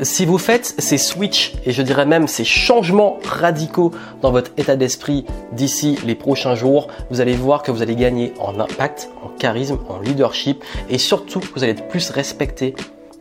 [0.00, 4.74] Si vous faites ces switches et je dirais même ces changements radicaux dans votre état
[4.74, 9.28] d'esprit d'ici les prochains jours, vous allez voir que vous allez gagner en impact, en
[9.28, 12.74] charisme, en leadership et surtout vous allez être plus respecté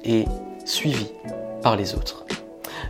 [0.04, 0.26] et
[0.66, 1.08] suivi
[1.62, 2.26] par les autres.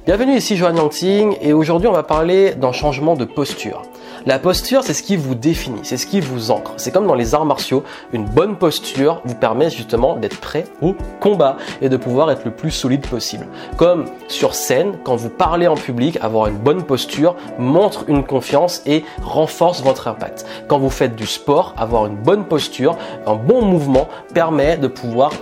[0.06, 3.82] Bienvenue ici Johan Yangting et aujourd'hui on va parler d'un changement de posture.
[4.26, 6.72] La posture, c'est ce qui vous définit, c'est ce qui vous ancre.
[6.78, 7.84] C'est comme dans les arts martiaux,
[8.14, 12.52] une bonne posture vous permet justement d'être prêt au combat et de pouvoir être le
[12.52, 13.48] plus solide possible.
[13.76, 18.82] Comme sur scène, quand vous parlez en public, avoir une bonne posture montre une confiance
[18.86, 20.46] et renforce votre impact.
[20.70, 25.34] Quand vous faites du sport, avoir une bonne posture, un bon mouvement permet de pouvoir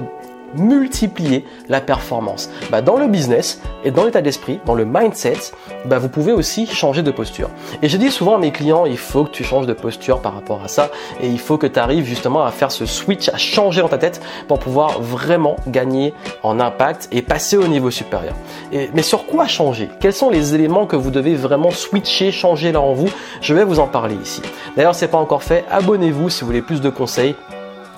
[0.55, 2.50] multiplier la performance.
[2.70, 5.52] Bah, dans le business et dans l'état d'esprit, dans le mindset,
[5.86, 7.50] bah, vous pouvez aussi changer de posture.
[7.82, 10.34] Et je dis souvent à mes clients, il faut que tu changes de posture par
[10.34, 10.90] rapport à ça
[11.22, 13.98] et il faut que tu arrives justement à faire ce switch, à changer dans ta
[13.98, 18.36] tête pour pouvoir vraiment gagner en impact et passer au niveau supérieur.
[18.72, 19.90] Mais sur quoi changer?
[19.99, 23.10] Quels sont les éléments que vous devez vraiment switcher, changer là en vous?
[23.41, 24.41] Je vais vous en parler ici.
[24.76, 27.36] D'ailleurs, c'est pas encore fait, abonnez-vous si vous voulez plus de conseils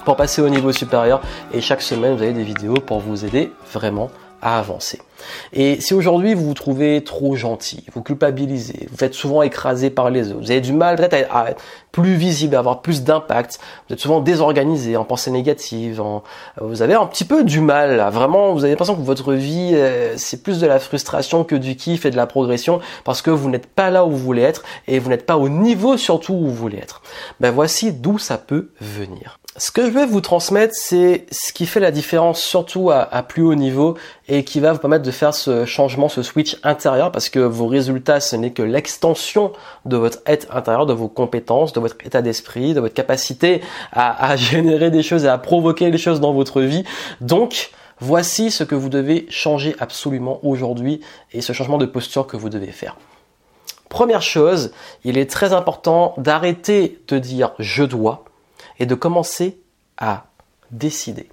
[0.06, 1.22] pour passer au niveau supérieur.
[1.54, 4.10] Et chaque semaine, vous avez des vidéos pour vous aider vraiment
[4.44, 5.00] à avancer.
[5.54, 10.10] Et si aujourd'hui vous vous trouvez trop gentil, vous culpabilisez, vous êtes souvent écrasé par
[10.10, 11.00] les autres, vous avez du mal
[11.32, 11.62] à, être
[11.94, 16.04] plus visible, à avoir plus d'impact, vous êtes souvent désorganisé en pensée négative,
[16.60, 20.14] vous avez un petit peu du mal, vraiment, vous avez l'impression que votre vie euh,
[20.18, 23.50] c'est plus de la frustration que du kiff et de la progression parce que vous
[23.50, 26.48] n'êtes pas là où vous voulez être et vous n'êtes pas au niveau surtout où
[26.48, 27.02] vous voulez être.
[27.40, 29.40] Ben voici d'où ça peut venir.
[29.56, 33.44] Ce que je vais vous transmettre, c'est ce qui fait la différence surtout à, plus
[33.44, 33.96] haut niveau
[34.28, 37.68] et qui va vous permettre de faire ce changement, ce switch intérieur parce que vos
[37.68, 39.52] résultats, ce n'est que l'extension
[39.86, 44.36] de votre être intérieur, de vos compétences, de votre état d'esprit, de votre capacité à,
[44.38, 46.84] générer des choses et à provoquer des choses dans votre vie.
[47.22, 51.00] Donc, voici ce que vous devez changer absolument aujourd'hui
[51.32, 52.98] et ce changement de posture que vous devez faire.
[53.88, 54.72] Première chose,
[55.04, 58.24] il est très important d'arrêter de dire je dois
[58.80, 59.60] et de commencer
[59.98, 60.26] à
[60.72, 61.30] décider.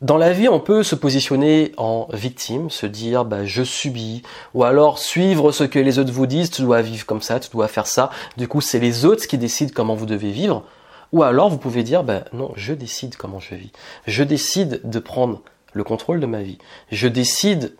[0.00, 4.22] Dans la vie, on peut se positionner en victime, se dire bah, je subis,
[4.52, 7.50] ou alors suivre ce que les autres vous disent, tu dois vivre comme ça, tu
[7.50, 8.10] dois faire ça.
[8.36, 10.64] Du coup, c'est les autres qui décident comment vous devez vivre.
[11.12, 13.72] Ou alors, vous pouvez dire bah, non, je décide comment je vis.
[14.06, 16.58] Je décide de prendre le contrôle de ma vie.
[16.90, 17.74] Je décide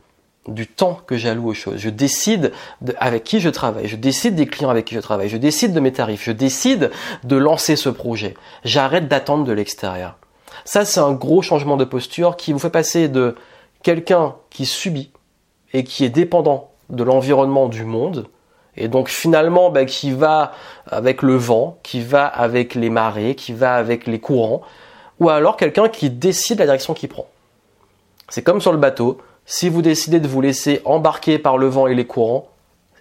[0.49, 1.79] du temps que j'alloue aux choses.
[1.79, 2.53] Je décide
[2.99, 3.89] avec qui je travaille.
[3.89, 5.29] Je décide des clients avec qui je travaille.
[5.29, 6.25] Je décide de mes tarifs.
[6.25, 6.91] Je décide
[7.23, 8.35] de lancer ce projet.
[8.65, 10.17] J'arrête d'attendre de l'extérieur.
[10.65, 13.37] Ça, c'est un gros changement de posture qui vous fait passer de
[13.83, 15.11] quelqu'un qui subit
[15.73, 18.29] et qui est dépendant de l'environnement du monde,
[18.77, 20.53] et donc finalement bah, qui va
[20.87, 24.63] avec le vent, qui va avec les marées, qui va avec les courants,
[25.21, 27.27] ou alors quelqu'un qui décide la direction qu'il prend.
[28.29, 31.87] C'est comme sur le bateau, si vous décidez de vous laisser embarquer par le vent
[31.87, 32.49] et les courants,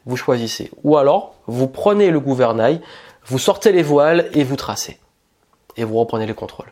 [0.06, 0.70] vous choisissez.
[0.84, 2.82] Ou alors, vous prenez le gouvernail,
[3.26, 5.00] vous sortez les voiles et vous tracez.
[5.78, 6.72] Et vous reprenez le contrôle.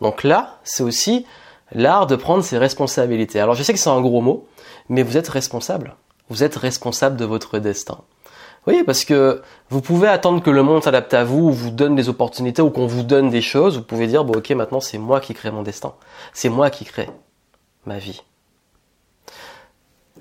[0.00, 1.26] Donc là, c'est aussi
[1.72, 3.40] l'art de prendre ses responsabilités.
[3.40, 4.46] Alors je sais que c'est un gros mot,
[4.88, 5.96] mais vous êtes responsable.
[6.30, 7.98] Vous êtes responsable de votre destin.
[8.66, 11.94] Oui, parce que vous pouvez attendre que le monde s'adapte à vous, ou vous donne
[11.94, 13.76] des opportunités, ou qu'on vous donne des choses.
[13.76, 15.94] Vous pouvez dire, bon ok, maintenant c'est moi qui crée mon destin.
[16.32, 17.10] C'est moi qui crée
[17.84, 18.22] ma vie.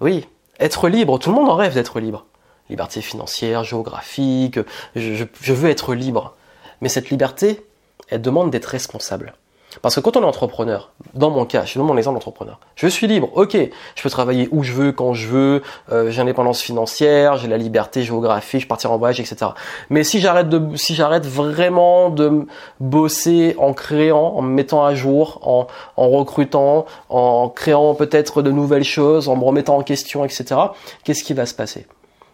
[0.04, 0.28] Oui,
[0.60, 2.26] être libre, tout le monde en rêve d'être libre.
[2.70, 4.60] Liberté financière, géographique,
[4.98, 6.36] je, veux être libre.
[6.82, 7.66] Mais cette liberté,
[8.10, 9.34] elle demande d'être responsable.
[9.82, 12.88] Parce que quand on est entrepreneur, dans mon cas, je donne mon exemple d'entrepreneur, je
[12.88, 13.58] suis libre, ok,
[13.96, 17.58] je peux travailler où je veux, quand je veux, euh, j'ai l'indépendance financière, j'ai la
[17.58, 19.52] liberté géographique, je peux partir en voyage, etc.
[19.90, 22.46] Mais si j'arrête de, si j'arrête vraiment de
[22.80, 25.68] bosser en créant, en me mettant à jour, en,
[25.98, 30.56] en recrutant, en créant peut-être de nouvelles choses, en me remettant en question, etc.,
[31.04, 31.88] qu'est-ce qui va se passer?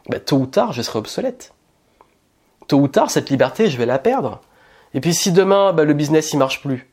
[0.10, 1.54] Ben, Tôt ou tard, je serai obsolète.
[2.68, 4.42] Tôt ou tard, cette liberté, je vais la perdre.
[4.94, 6.90] Et puis si demain, ben, le business, il marche plus,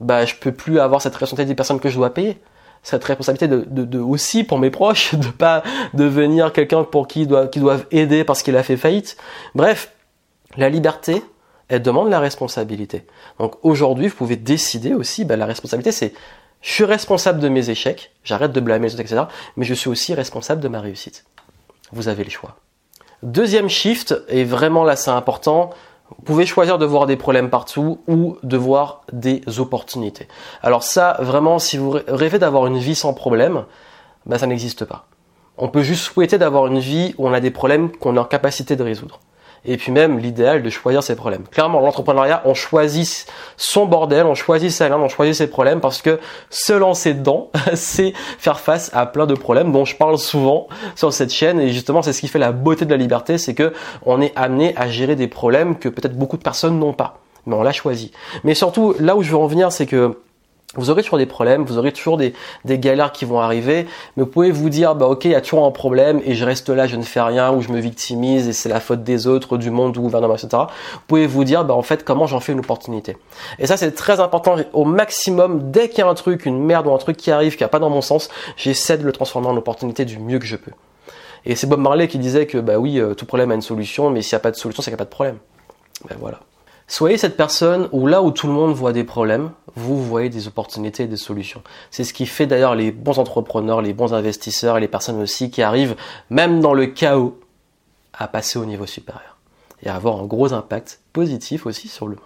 [0.00, 2.38] bah je peux plus avoir cette responsabilité des personnes que je dois payer.
[2.82, 5.62] Cette responsabilité de, de, aussi pour mes proches de pas
[5.94, 9.16] devenir quelqu'un pour qui doit qui doivent aider parce qu'il a fait faillite.
[9.54, 9.92] Bref
[10.56, 11.22] la liberté
[11.68, 13.06] elle demande la responsabilité.
[13.38, 16.14] Donc aujourd'hui vous pouvez décider aussi bah, la responsabilité c'est
[16.60, 19.24] je suis responsable de mes échecs j'arrête de blâmer les autres etc
[19.56, 21.24] mais je suis aussi responsable de ma réussite.
[21.92, 22.56] Vous avez le choix.
[23.22, 25.70] Deuxième shift et vraiment là c'est important
[26.16, 30.26] vous pouvez choisir de voir des problèmes partout ou de voir des opportunités.
[30.62, 33.64] Alors ça, vraiment, si vous rêvez d'avoir une vie sans problème,
[34.26, 35.06] ben ça n'existe pas.
[35.58, 38.24] On peut juste souhaiter d'avoir une vie où on a des problèmes qu'on est en
[38.24, 39.20] capacité de résoudre.
[39.64, 41.44] Et puis même l'idéal de choisir ses problèmes.
[41.50, 43.26] Clairement, l'entrepreneuriat, on choisit
[43.56, 46.18] son bordel, on choisit sa langue, on choisit ses problèmes parce que
[46.50, 51.12] se lancer dedans, c'est faire face à plein de problèmes dont je parle souvent sur
[51.12, 53.72] cette chaîne et justement c'est ce qui fait la beauté de la liberté, c'est que
[54.04, 57.54] on est amené à gérer des problèmes que peut-être beaucoup de personnes n'ont pas, mais
[57.54, 58.12] on l'a choisi.
[58.44, 60.18] Mais surtout, là où je veux en venir, c'est que
[60.76, 62.34] vous aurez toujours des problèmes, vous aurez toujours des,
[62.66, 63.86] des galères qui vont arriver,
[64.16, 66.44] mais vous pouvez vous dire, bah ok, il y a toujours un problème et je
[66.44, 69.26] reste là, je ne fais rien, ou je me victimise et c'est la faute des
[69.26, 70.48] autres, du monde, du gouvernement, etc.
[70.92, 73.16] Vous pouvez vous dire, bah en fait, comment j'en fais une opportunité.
[73.58, 74.56] Et ça, c'est très important.
[74.74, 77.56] Au maximum, dès qu'il y a un truc, une merde ou un truc qui arrive,
[77.56, 78.28] qui n'a pas dans mon sens,
[78.58, 80.72] j'essaie de le transformer en opportunité du mieux que je peux.
[81.46, 84.10] Et c'est Bob Marley qui disait que, bah oui, euh, tout problème a une solution,
[84.10, 85.38] mais s'il n'y a pas de solution, c'est qu'il n'y a pas de problème.
[86.10, 86.40] Ben voilà.
[86.90, 90.48] Soyez cette personne où là où tout le monde voit des problèmes, vous voyez des
[90.48, 91.62] opportunités et des solutions.
[91.90, 95.50] C'est ce qui fait d'ailleurs les bons entrepreneurs, les bons investisseurs et les personnes aussi
[95.50, 95.96] qui arrivent,
[96.30, 97.38] même dans le chaos,
[98.12, 99.36] à passer au niveau supérieur
[99.82, 102.24] et à avoir un gros impact positif aussi sur le monde.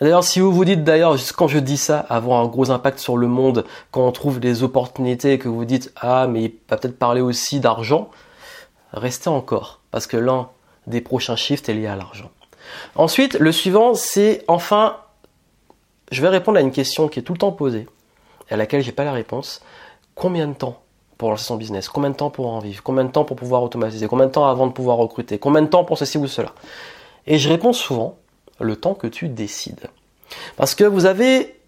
[0.00, 3.16] D'ailleurs, si vous vous dites d'ailleurs, quand je dis ça, avoir un gros impact sur
[3.16, 6.98] le monde, quand on trouve des opportunités, que vous dites, ah, mais il va peut-être
[6.98, 8.10] parler aussi d'argent,
[8.92, 10.48] restez encore, parce que l'un
[10.88, 12.30] des prochains shifts est lié à l'argent.
[12.96, 14.96] Ensuite, le suivant, c'est enfin,
[16.12, 17.88] je vais répondre à une question qui est tout le temps posée,
[18.50, 19.62] et à laquelle j'ai pas la réponse.
[20.14, 20.82] Combien de temps
[21.16, 21.88] pour lancer son business?
[21.88, 22.82] Combien de temps pour en vivre?
[22.82, 24.06] Combien de temps pour pouvoir automatiser?
[24.08, 25.38] Combien de temps avant de pouvoir recruter?
[25.38, 26.52] Combien de temps pour ceci ou cela?
[27.26, 28.18] Et je réponds souvent,
[28.60, 29.88] le temps que tu décides.
[30.56, 31.58] Parce que vous avez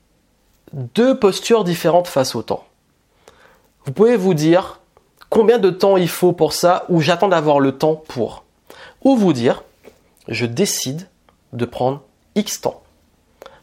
[0.73, 2.64] deux postures différentes face au temps.
[3.87, 4.81] Vous pouvez vous dire
[5.31, 8.44] combien de temps il faut pour ça ou j'attends d'avoir le temps pour?
[9.02, 9.64] Ou vous dire
[10.29, 11.08] je décide
[11.52, 12.02] de prendre
[12.35, 12.83] X temps.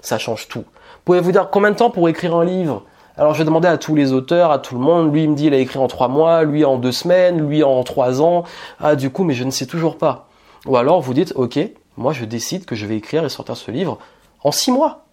[0.01, 0.59] Ça change tout.
[0.59, 2.83] Vous pouvez vous dire combien de temps pour écrire un livre?
[3.17, 5.35] Alors je vais demander à tous les auteurs, à tout le monde, lui il me
[5.35, 8.43] dit il a écrit en trois mois, lui en deux semaines, lui en trois ans,
[8.79, 10.29] ah du coup mais je ne sais toujours pas.
[10.65, 11.59] Ou alors vous dites ok,
[11.97, 13.99] moi je décide que je vais écrire et sortir ce livre
[14.43, 15.05] en six mois.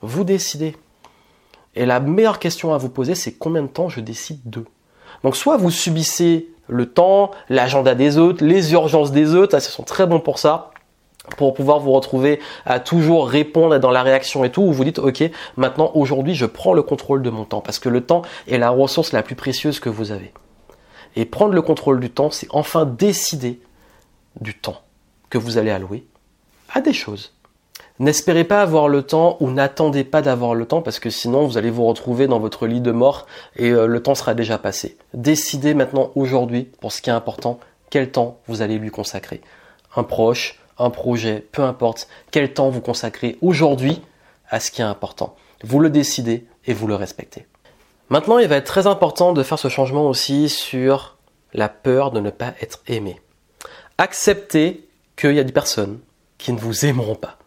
[0.00, 0.76] Vous décidez.
[1.74, 4.64] Et la meilleure question à vous poser c'est combien de temps je décide de?
[5.24, 9.82] Donc soit vous subissez le temps, l'agenda des autres, les urgences des autres, ce sont
[9.82, 10.70] très bons pour ça
[11.36, 14.98] pour pouvoir vous retrouver à toujours répondre dans la réaction et tout, où vous dites,
[14.98, 15.22] ok,
[15.56, 18.70] maintenant, aujourd'hui, je prends le contrôle de mon temps, parce que le temps est la
[18.70, 20.32] ressource la plus précieuse que vous avez.
[21.14, 23.60] Et prendre le contrôle du temps, c'est enfin décider
[24.40, 24.80] du temps
[25.30, 26.06] que vous allez allouer
[26.72, 27.32] à des choses.
[27.98, 31.58] N'espérez pas avoir le temps ou n'attendez pas d'avoir le temps parce que sinon vous
[31.58, 33.26] allez vous retrouver dans votre lit de mort
[33.56, 34.96] et euh, le temps sera déjà passé.
[35.14, 37.60] Décidez maintenant aujourd'hui pour ce qui est important,
[37.90, 39.42] quel temps vous allez lui consacrer.
[39.94, 44.00] Un proche, un projet, peu importe, quel temps vous consacrez aujourd'hui
[44.48, 45.36] à ce qui est important.
[45.62, 47.46] Vous le décidez et vous le respectez.
[48.08, 51.16] Maintenant, il va être très important de faire ce changement aussi sur
[51.54, 53.20] la peur de ne pas être aimé.
[53.98, 56.00] Acceptez qu'il y a des personnes
[56.38, 57.38] qui ne vous aimeront pas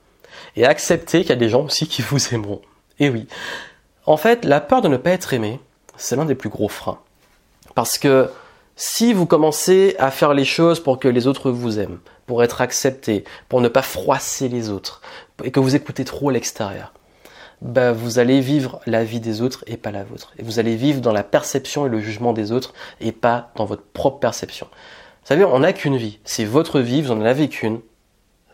[0.56, 2.62] et accepter qu'il y a des gens aussi qui vous aimeront.
[3.00, 3.27] Et oui.
[4.06, 5.60] En fait, la peur de ne pas être aimé,
[5.98, 7.00] c'est l'un des plus gros freins.
[7.74, 8.30] Parce que
[8.75, 12.60] si vous commencez à faire les choses pour que les autres vous aiment, pour être
[12.60, 15.01] accepté, pour ne pas froisser les autres,
[15.44, 16.94] et que vous écoutez trop l'extérieur,
[17.62, 20.33] ben vous allez vivre la vie des autres et pas la vôtre.
[20.38, 23.63] Et vous allez vivre dans la perception et le jugement des autres et pas dans
[23.63, 24.68] votre propre perception.
[24.72, 26.19] Vous savez, on n'a qu'une vie.
[26.25, 27.80] C'est votre vie, vous en avez qu'une.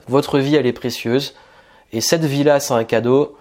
[0.08, 1.36] Votre vie, elle est précieuse.
[1.92, 3.36] Et cette vie-là, c'est un cadeau.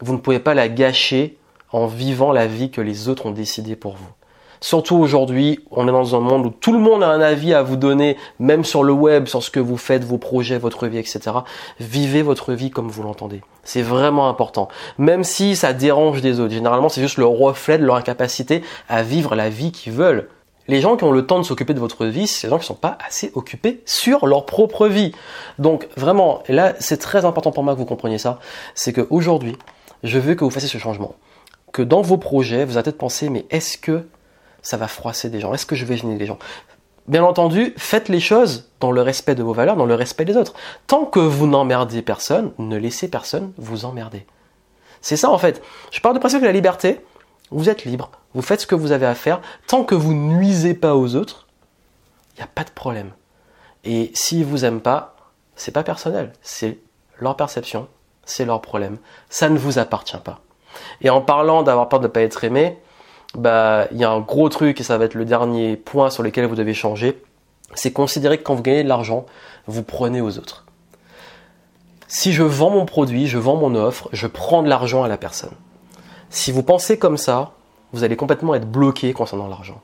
[0.00, 1.38] Vous ne pouvez pas la gâcher
[1.72, 4.10] en vivant la vie que les autres ont décidé pour vous.
[4.60, 7.62] Surtout aujourd'hui, on est dans un monde où tout le monde a un avis à
[7.62, 10.98] vous donner, même sur le web, sur ce que vous faites, vos projets, votre vie,
[10.98, 11.20] etc.
[11.78, 13.42] Vivez votre vie comme vous l'entendez.
[13.62, 14.68] C'est vraiment important.
[14.98, 16.52] Même si ça dérange des autres.
[16.52, 20.28] Généralement, c'est juste le reflet de leur incapacité à vivre la vie qu'ils veulent.
[20.68, 22.64] Les gens qui ont le temps de s'occuper de votre vie, c'est les gens qui
[22.64, 25.12] ne sont pas assez occupés sur leur propre vie.
[25.58, 28.38] Donc vraiment, et là c'est très important pour moi que vous compreniez ça,
[28.74, 29.56] c'est qu'aujourd'hui,
[30.02, 31.14] je veux que vous fassiez ce changement.
[31.72, 34.04] Que dans vos projets, vous allez peut-être penser, mais est-ce que
[34.62, 36.38] ça va froisser des gens Est-ce que je vais gêner des gens
[37.06, 40.36] Bien entendu, faites les choses dans le respect de vos valeurs, dans le respect des
[40.36, 40.52] autres.
[40.86, 44.26] Tant que vous n'emmerdez personne, ne laissez personne vous emmerder.
[45.00, 45.62] C'est ça en fait.
[45.90, 47.00] Je parle de principe de la liberté.
[47.50, 49.40] Vous êtes libre, vous faites ce que vous avez à faire.
[49.66, 51.46] Tant que vous nuisez pas aux autres,
[52.34, 53.12] il n'y a pas de problème.
[53.84, 55.16] Et s'ils vous aiment pas,
[55.56, 56.78] c'est pas personnel, c'est
[57.20, 57.88] leur perception,
[58.26, 58.98] c'est leur problème.
[59.30, 60.40] Ça ne vous appartient pas.
[61.00, 62.78] Et en parlant d'avoir peur de ne pas être aimé,
[63.34, 66.22] bah, il y a un gros truc et ça va être le dernier point sur
[66.22, 67.22] lequel vous devez changer.
[67.74, 69.26] C'est considérer que quand vous gagnez de l'argent,
[69.66, 70.64] vous prenez aux autres.
[72.06, 75.18] Si je vends mon produit, je vends mon offre, je prends de l'argent à la
[75.18, 75.52] personne.
[76.30, 77.52] Si vous pensez comme ça,
[77.92, 79.80] vous allez complètement être bloqué concernant l'argent.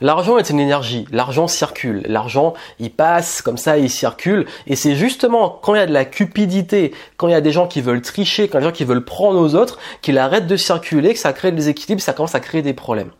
[0.00, 4.94] L'argent est une énergie, l'argent circule, l'argent il passe comme ça, il circule, et c'est
[4.94, 7.80] justement quand il y a de la cupidité, quand il y a des gens qui
[7.80, 10.46] veulent tricher, quand il y a des gens qui veulent prendre aux autres, qu'il arrête
[10.46, 13.10] de circuler, que ça crée des équilibres, ça commence à créer des problèmes.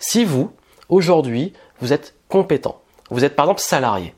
[0.00, 0.50] Si vous,
[0.88, 4.12] aujourd'hui, vous êtes compétent, vous êtes par exemple salarié,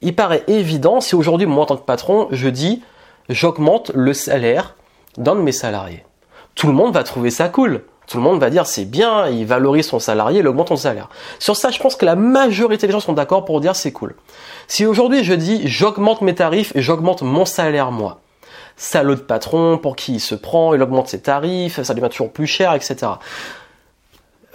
[0.00, 2.82] il paraît évident si aujourd'hui moi en tant que patron, je dis
[3.28, 4.76] j'augmente le salaire
[5.16, 6.04] d'un de mes salariés.
[6.54, 7.82] Tout le monde va trouver ça cool.
[8.08, 11.10] Tout le monde va dire c'est bien, il valorise son salarié, il augmente son salaire.
[11.38, 14.14] Sur ça, je pense que la majorité des gens sont d'accord pour dire c'est cool.
[14.66, 18.20] Si aujourd'hui je dis j'augmente mes tarifs et j'augmente mon salaire moi,
[18.76, 22.32] salaud de patron, pour qui il se prend, il augmente ses tarifs, ça devient toujours
[22.32, 22.96] plus cher, etc.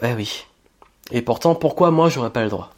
[0.01, 0.45] Eh oui.
[1.11, 2.71] Et pourtant, pourquoi moi j'aurais pas le droit?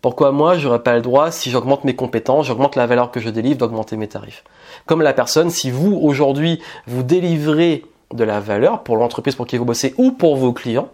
[0.00, 3.30] Pourquoi moi j'aurais pas le droit, si j'augmente mes compétences, j'augmente la valeur que je
[3.30, 4.42] délivre, d'augmenter mes tarifs?
[4.86, 9.56] Comme la personne, si vous aujourd'hui vous délivrez de la valeur pour l'entreprise pour qui
[9.56, 10.88] vous bossez ou pour vos clients,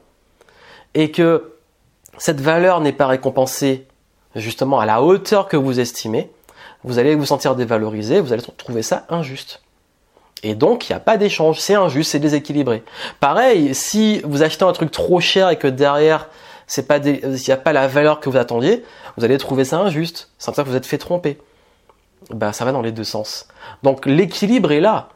[0.94, 1.54] et que
[2.18, 3.86] cette valeur n'est pas récompensée
[4.36, 6.30] justement à la hauteur que vous estimez,
[6.84, 9.62] vous allez vous sentir dévalorisé, vous allez trouver ça injuste.
[10.42, 12.82] Et donc, il n'y a pas d'échange, c'est injuste, c'est déséquilibré.
[13.20, 16.28] Pareil, si vous achetez un truc trop cher et que derrière,
[16.66, 18.84] c'est pas a pas la valeur que vous attendiez,
[19.16, 21.38] vous allez trouver ça injuste, sans que vous êtes fait tromper.
[22.30, 23.48] Ben, ça va dans les deux sens.
[23.82, 25.08] Donc, l'équilibre est là.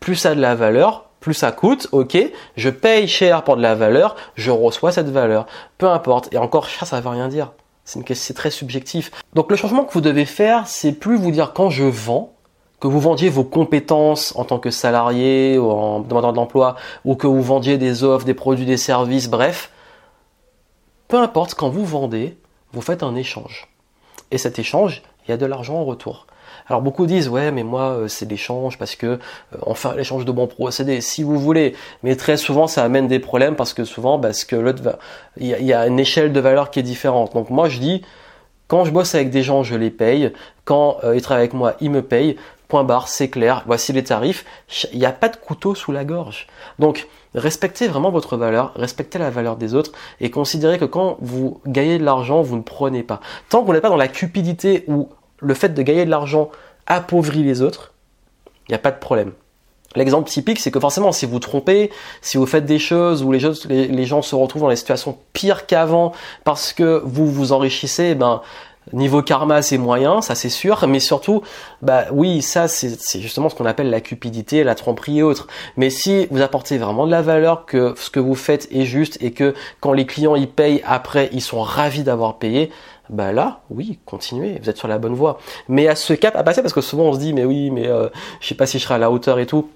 [0.00, 2.18] Plus ça a de la valeur, plus ça coûte, ok,
[2.54, 5.46] je paye cher pour de la valeur, je reçois cette valeur.
[5.78, 6.30] Peu importe.
[6.34, 7.52] Et encore, ça, ça veut rien dire.
[7.84, 9.10] C'est très subjectif.
[9.32, 12.34] Donc le changement que vous devez faire, c'est plus vous dire quand je vends,
[12.78, 16.76] que vous vendiez vos compétences en tant que salarié ou en demandeur d'emploi,
[17.06, 19.70] ou que vous vendiez des offres, des produits, des services, bref,
[21.08, 22.36] peu importe, quand vous vendez,
[22.74, 23.68] vous faites un échange.
[24.30, 26.26] Et cet échange, il y a de l'argent en retour.
[26.68, 29.18] Alors beaucoup disent ouais mais moi euh, c'est l'échange parce que euh,
[29.62, 31.74] enfin l'échange de bons procédés si vous voulez.
[32.02, 34.98] Mais très souvent ça amène des problèmes parce que souvent parce que l'autre
[35.36, 37.34] il y, a une échelle de valeur qui est différente.
[37.34, 38.02] Donc moi je dis
[38.66, 40.32] quand je bosse avec des gens je les paye.
[40.64, 42.36] Quand euh, ils travaillent avec moi ils me payent.
[42.68, 43.62] Point barre c'est clair.
[43.66, 44.46] Voici les tarifs.
[44.94, 46.46] Il n'y a pas de couteau sous la gorge.
[46.78, 51.60] Donc respectez vraiment votre valeur, respectez la valeur des autres et considérez que quand vous
[51.66, 53.20] gagnez de l'argent, vous ne prenez pas.
[53.50, 55.10] Tant vous n'êtes pas dans la cupidité ou
[55.40, 56.50] le fait de gagner de l'argent
[56.86, 57.92] appauvrit les autres,
[58.68, 59.32] il n'y a pas de problème.
[59.96, 63.38] L'exemple typique, c'est que forcément, si vous trompez, si vous faites des choses où les,
[64.04, 66.12] gens se retrouvent dans des situations pires qu'avant
[66.42, 68.42] parce que vous vous enrichissez, eh ben
[68.92, 71.42] niveau karma c'est moyen, ça c'est sûr, mais surtout,
[71.80, 75.46] bah oui, ça c'est justement ce qu'on appelle la cupidité, la tromperie et autres.
[75.76, 79.16] Mais si vous apportez vraiment de la valeur, que ce que vous faites est juste
[79.22, 82.70] et que quand les clients y payent après, ils sont ravis d'avoir payé,
[83.10, 85.38] bah là, oui, continuez, vous êtes sur la bonne voie.
[85.68, 87.86] Mais à ce cap à passer, parce que souvent on se dit, mais oui, mais
[87.86, 88.08] euh,
[88.40, 89.68] je sais pas si je serai à la hauteur et tout.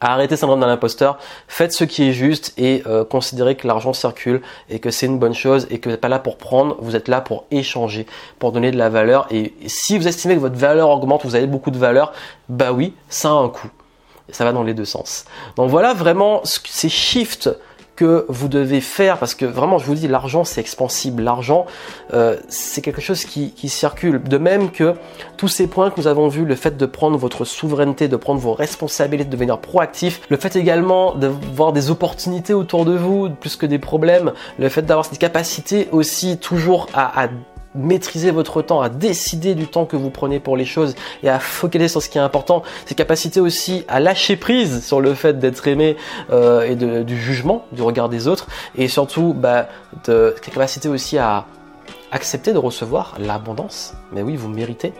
[0.00, 4.42] Arrêtez syndrome d'un imposteur, faites ce qui est juste et euh, considérez que l'argent circule
[4.68, 6.94] et que c'est une bonne chose et que vous n'êtes pas là pour prendre, vous
[6.94, 8.04] êtes là pour échanger,
[8.38, 9.26] pour donner de la valeur.
[9.30, 12.12] Et si vous estimez que votre valeur augmente, vous avez beaucoup de valeur,
[12.50, 13.70] bah oui, ça a un coût.
[14.30, 15.24] ça va dans les deux sens.
[15.56, 17.48] Donc voilà vraiment ces shifts
[17.96, 21.22] que vous devez faire parce que vraiment je vous dis l'argent c'est expansible.
[21.22, 21.66] L'argent
[22.12, 24.22] euh, c'est quelque chose qui, circule.
[24.22, 24.94] De même que
[25.36, 28.40] tous ces points que nous avons vus le fait de prendre votre souveraineté de prendre
[28.40, 33.56] vos responsabilités de devenir proactif le fait également d'avoir des opportunités autour de vous plus
[33.56, 37.28] que des problèmes le fait d'avoir cette capacité aussi toujours à
[37.74, 41.38] maîtriser votre temps, à décider du temps que vous prenez pour les choses et à
[41.38, 45.38] focaliser sur ce qui est important, ces capacités aussi à lâcher prise sur le fait
[45.38, 45.96] d'être aimé
[46.30, 49.68] euh, et du jugement, du regard des autres, et surtout bah,
[50.06, 51.46] de capacité aussi à
[52.12, 53.94] accepter de recevoir l'abondance.
[54.12, 54.92] Mais oui, vous méritez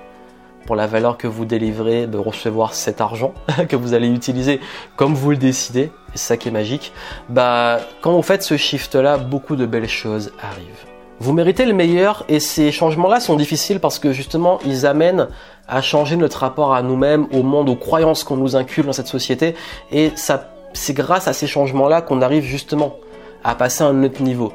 [0.67, 3.35] pour la valeur que vous délivrez de recevoir cet argent
[3.69, 4.61] que vous allez utiliser
[4.97, 6.93] comme vous le décidez, c'est ça qui est magique.
[7.29, 10.94] Bah, quand vous faites ce shift là, beaucoup de belles choses arrivent.
[11.21, 15.29] Vous méritez le meilleur et ces changements-là sont difficiles parce que justement ils amènent
[15.69, 19.07] à changer notre rapport à nous-mêmes, au monde, aux croyances qu'on nous inculque dans cette
[19.07, 19.55] société
[19.93, 22.97] et ça, c'est grâce à ces changements-là qu'on arrive justement
[23.45, 24.53] à passer à un autre niveau.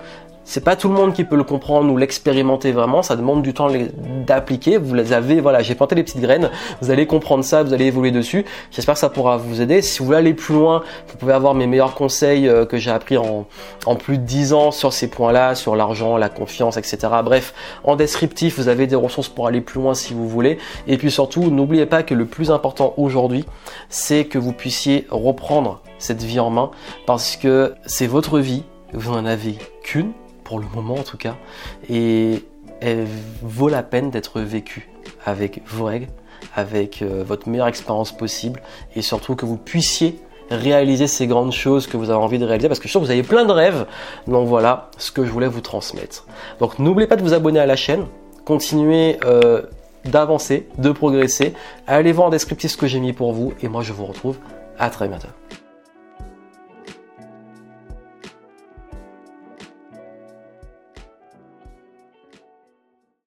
[0.50, 3.54] C'est pas tout le monde qui peut le comprendre ou l'expérimenter vraiment, ça demande du
[3.54, 3.68] temps
[4.26, 4.78] d'appliquer.
[4.80, 6.50] Vous les avez, voilà, j'ai planté les petites graines,
[6.82, 8.46] vous allez comprendre ça, vous allez évoluer dessus.
[8.72, 9.84] J'espère que ça pourra vous aider.
[9.84, 12.90] Si vous voulez aller plus loin, vous pouvez avoir mes meilleurs conseils euh, que j'ai
[12.90, 13.46] appris en,
[13.86, 16.98] en plus de 10 ans sur ces points-là, sur l'argent, la confiance, etc.
[17.24, 17.54] Bref,
[17.84, 20.58] en descriptif, vous avez des ressources pour aller plus loin si vous voulez.
[20.88, 23.46] Et puis surtout, n'oubliez pas que le plus important aujourd'hui,
[23.90, 26.72] c'est que vous puissiez reprendre cette vie en main
[27.06, 28.64] parce que c'est votre vie,
[28.94, 30.12] vous n'en avez qu'une
[30.50, 31.36] pour le moment en tout cas,
[31.92, 32.44] et
[32.82, 33.06] elle
[33.44, 34.90] vaut la peine d'être vécue
[35.24, 36.08] avec vos règles,
[36.56, 38.60] avec euh, votre meilleure expérience possible,
[38.96, 42.68] et surtout que vous puissiez réaliser ces grandes choses que vous avez envie de réaliser
[42.68, 43.86] parce que je sais que vous avez plein de rêves.
[44.26, 46.26] Donc voilà ce que je voulais vous transmettre.
[46.60, 48.08] Donc n'oubliez pas de vous abonner à la chaîne,
[48.44, 49.62] continuez euh,
[50.06, 51.54] d'avancer, de progresser.
[51.86, 54.38] Allez voir en descriptif ce que j'ai mis pour vous et moi je vous retrouve
[54.80, 55.28] à très bientôt.